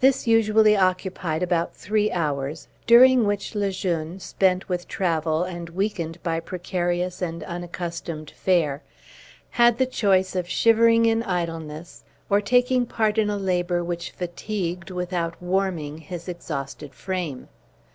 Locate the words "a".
13.28-13.36